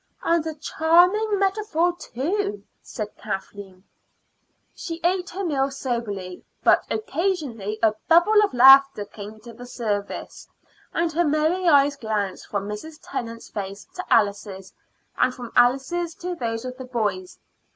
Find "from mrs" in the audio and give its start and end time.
12.47-12.97